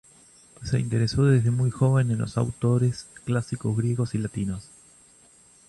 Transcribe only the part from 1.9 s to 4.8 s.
en los autores clásicos griegos y latinos.